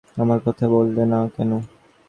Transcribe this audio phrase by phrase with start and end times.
[0.17, 1.57] আমার কথা বললে না কেনো?